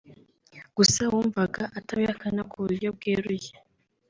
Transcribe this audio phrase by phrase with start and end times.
[0.77, 3.51] gusa wumvaga atabihakana mu buryo bweruye